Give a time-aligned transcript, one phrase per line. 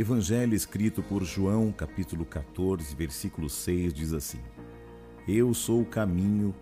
[0.00, 4.40] Evangelho escrito por João, capítulo 14, versículo 6, diz assim:
[5.28, 6.54] Eu sou o caminho,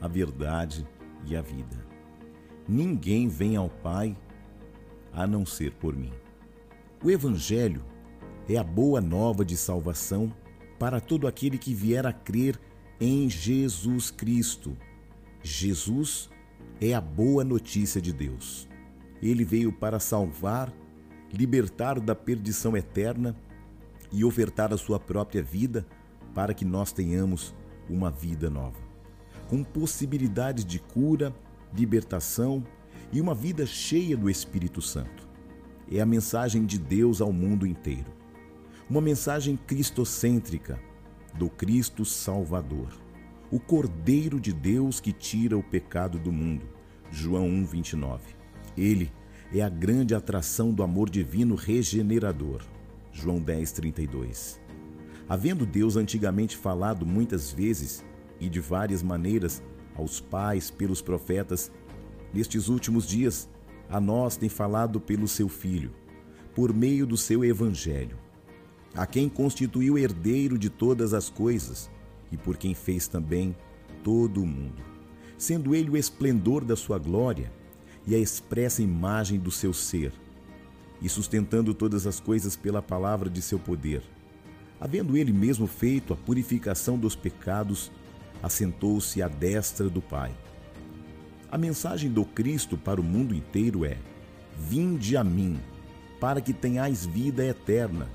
[0.00, 0.84] a verdade
[1.24, 1.86] e a vida.
[2.68, 4.16] Ninguém vem ao Pai
[5.12, 6.12] a não ser por mim.
[7.04, 7.84] O Evangelho
[8.48, 10.34] é a boa nova de salvação
[10.76, 12.58] para todo aquele que vier a crer
[13.00, 14.76] em Jesus Cristo.
[15.40, 16.28] Jesus
[16.80, 18.68] é a boa notícia de Deus.
[19.22, 20.81] Ele veio para salvar
[21.32, 23.34] libertar da perdição eterna
[24.12, 25.86] e ofertar a sua própria vida
[26.34, 27.54] para que nós tenhamos
[27.88, 28.78] uma vida nova,
[29.48, 31.34] com possibilidades de cura,
[31.74, 32.62] libertação
[33.12, 35.26] e uma vida cheia do Espírito Santo.
[35.90, 38.10] É a mensagem de Deus ao mundo inteiro.
[38.88, 40.78] Uma mensagem cristocêntrica
[41.34, 42.88] do Cristo Salvador,
[43.50, 46.66] o Cordeiro de Deus que tira o pecado do mundo.
[47.10, 48.20] João 1:29.
[48.76, 49.10] Ele
[49.54, 52.62] é a grande atração do amor divino regenerador.
[53.12, 54.58] João 10, 32.
[55.28, 58.02] Havendo Deus antigamente falado muitas vezes
[58.40, 59.62] e de várias maneiras
[59.94, 61.70] aos pais pelos profetas,
[62.32, 63.48] nestes últimos dias
[63.90, 65.92] a nós tem falado pelo seu Filho,
[66.54, 68.16] por meio do seu Evangelho,
[68.94, 71.90] a quem constituiu herdeiro de todas as coisas
[72.30, 73.54] e por quem fez também
[74.02, 74.82] todo o mundo,
[75.36, 77.52] sendo ele o esplendor da sua glória
[78.06, 80.12] e a expressa imagem do seu ser,
[81.00, 84.02] e sustentando todas as coisas pela palavra de seu poder.
[84.80, 87.90] Havendo ele mesmo feito a purificação dos pecados,
[88.42, 90.32] assentou-se à destra do Pai.
[91.50, 93.96] A mensagem do Cristo para o mundo inteiro é:
[94.58, 95.60] Vinde a mim,
[96.18, 98.08] para que tenhais vida eterna.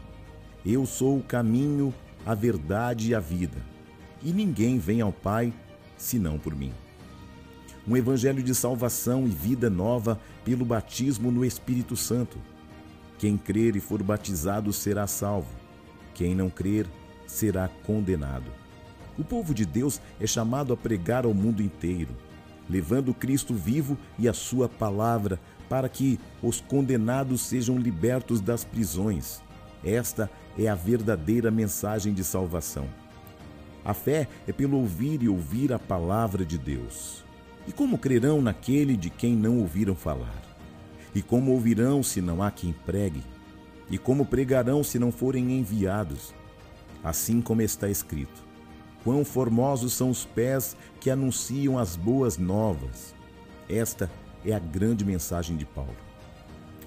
[0.66, 1.94] Eu sou o caminho,
[2.26, 3.58] a verdade e a vida,
[4.22, 5.54] e ninguém vem ao Pai
[5.98, 6.74] senão por mim
[7.88, 12.38] um evangelho de salvação e vida nova pelo batismo no Espírito Santo.
[13.18, 15.56] Quem crer e for batizado será salvo,
[16.14, 16.86] quem não crer
[17.26, 18.52] será condenado.
[19.18, 22.16] O povo de Deus é chamado a pregar ao mundo inteiro,
[22.70, 25.40] levando Cristo vivo e a sua palavra
[25.70, 29.42] para que os condenados sejam libertos das prisões.
[29.84, 32.88] Esta é a verdadeira mensagem de salvação.
[33.84, 37.27] A fé é pelo ouvir e ouvir a palavra de Deus.
[37.67, 40.41] E como crerão naquele de quem não ouviram falar?
[41.13, 43.22] E como ouvirão se não há quem pregue?
[43.89, 46.33] E como pregarão se não forem enviados?
[47.03, 48.45] Assim como está escrito:
[49.03, 53.13] Quão formosos são os pés que anunciam as boas novas.
[53.69, 54.09] Esta
[54.45, 55.95] é a grande mensagem de Paulo.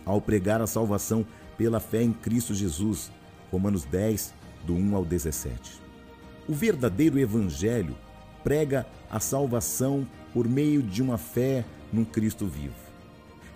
[0.04, 1.26] Ao pregar a salvação
[1.58, 3.12] pela fé em Cristo Jesus,
[3.50, 4.32] Romanos 10,
[4.64, 5.80] do 1 ao 17.
[6.48, 7.94] O verdadeiro evangelho
[8.42, 12.74] prega a salvação por meio de uma fé num Cristo vivo.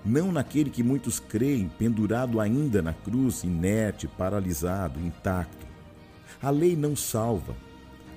[0.05, 5.67] Não naquele que muitos creem, pendurado ainda na cruz, inerte, paralisado, intacto.
[6.43, 7.57] A lei não salva.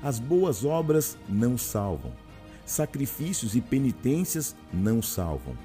[0.03, 2.11] As boas obras não salvam.
[2.65, 5.57] Sacrifícios e penitências não salvam.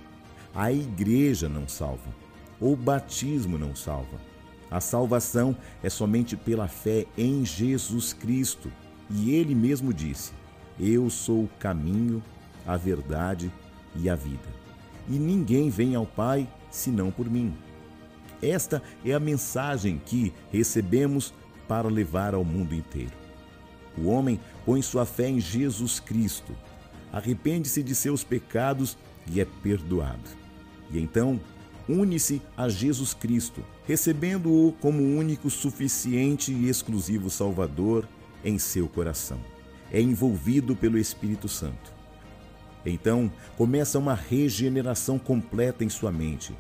[0.54, 2.14] A igreja não salva.
[2.60, 4.20] O batismo não salva.
[4.70, 8.70] A salvação é somente pela fé em Jesus Cristo.
[9.10, 10.32] E ele mesmo disse:
[10.78, 12.22] Eu sou o caminho,
[12.67, 13.50] a verdade
[13.97, 14.62] e a vida.
[15.09, 17.53] E ninguém vem ao Pai senão por mim.
[18.41, 21.33] Esta é a mensagem que recebemos
[21.69, 23.12] para levar ao mundo inteiro.
[23.97, 26.53] O homem põe sua fé em Jesus Cristo,
[27.12, 28.97] arrepende-se de seus pecados
[29.31, 30.31] e é perdoado.
[30.91, 31.41] E então
[31.89, 38.09] une-se a Jesus Cristo, recebendo-o como único, suficiente e exclusivo Salvador
[38.45, 39.39] em seu coração.
[39.93, 42.02] É envolvido pelo Espírito Santo
[42.84, 46.54] então começa uma regeneração completa em sua mente,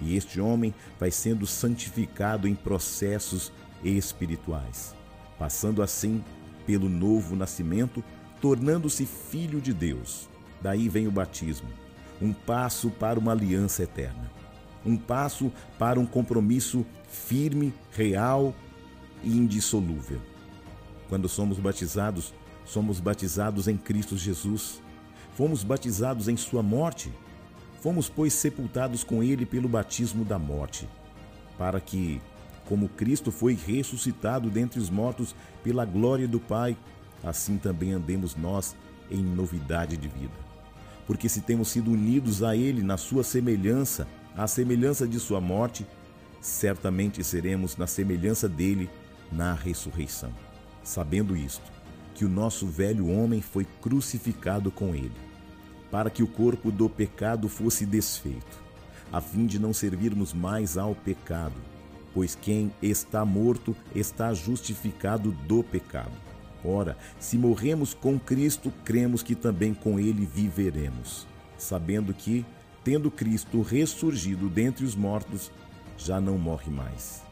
[0.00, 3.52] e este homem vai sendo santificado em processos
[3.82, 4.94] espirituais,
[5.38, 6.22] passando assim
[6.66, 8.02] pelo novo nascimento,
[8.40, 10.28] tornando-se filho de Deus.
[10.60, 11.68] Daí vem o batismo,
[12.20, 14.30] um passo para uma aliança eterna,
[14.84, 18.54] um passo para um compromisso firme, real
[19.22, 20.20] e indissolúvel.
[21.08, 22.32] Quando somos batizados,
[22.64, 24.82] somos batizados em Cristo Jesus
[25.34, 27.12] Fomos batizados em Sua morte.
[27.80, 30.88] Fomos, pois, sepultados com Ele pelo batismo da morte,
[31.58, 32.20] para que,
[32.66, 36.76] como Cristo foi ressuscitado dentre os mortos pela glória do Pai,
[37.22, 38.74] assim também andemos nós
[39.10, 40.32] em novidade de vida.
[41.06, 44.06] Porque se temos sido unidos a Ele na Sua semelhança,
[44.36, 45.86] à semelhança de Sua morte,
[46.40, 48.88] certamente seremos na semelhança dele
[49.30, 50.32] na ressurreição.
[50.82, 51.73] Sabendo isto,
[52.14, 55.12] que o nosso velho homem foi crucificado com ele,
[55.90, 58.62] para que o corpo do pecado fosse desfeito,
[59.12, 61.60] a fim de não servirmos mais ao pecado.
[62.14, 66.12] pois quem está morto está justificado do pecado.
[66.64, 71.26] Ora, se morremos com Cristo, cremos que também com ele viveremos,
[71.58, 72.46] sabendo que,
[72.84, 75.50] tendo Cristo ressurgido dentre os mortos,
[75.98, 77.22] já não morre mais.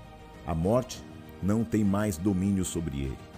[0.47, 1.03] A morte
[1.43, 3.32] não tem mais domínio sobre ele.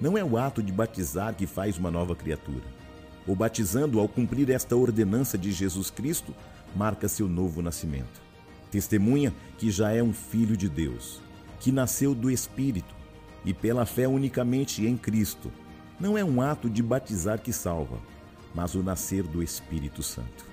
[0.00, 2.64] Não é o ato de batizar que faz uma nova criatura.
[3.26, 6.34] O batizando, ao cumprir esta ordenança de Jesus Cristo,
[6.74, 8.20] marca seu novo nascimento.
[8.70, 11.20] Testemunha que já é um filho de Deus,
[11.60, 12.94] que nasceu do Espírito
[13.44, 15.50] e pela fé unicamente em Cristo.
[15.98, 17.98] Não é um ato de batizar que salva,
[18.54, 20.44] mas o nascer do Espírito Santo.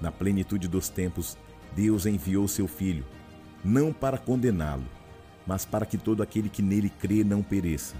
[0.00, 1.36] Na plenitude dos tempos,
[1.74, 3.04] Deus enviou seu Filho,
[3.64, 4.86] não para condená-lo,
[5.46, 7.96] mas para que todo aquele que nele crê não pereça,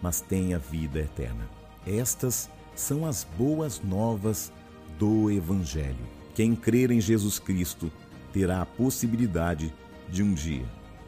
[0.00, 1.48] mas tenha vida eterna.
[1.86, 4.52] Estas são as boas novas
[4.98, 6.06] do Evangelho.
[6.34, 7.90] Quem crer em Jesus Cristo
[8.32, 9.72] terá a possibilidade
[10.08, 10.64] de um dia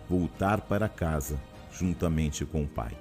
[0.08, 1.40] voltar para casa
[1.72, 2.96] juntamente com o Pai.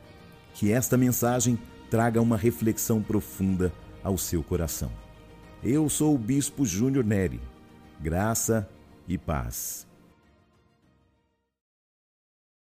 [0.54, 1.60] Que esta mensagem
[1.90, 4.92] traga uma reflexão profunda ao seu coração.
[5.64, 7.42] Eu sou o Bispo Júnior Neri.
[8.00, 8.68] Graça
[9.08, 9.91] e paz.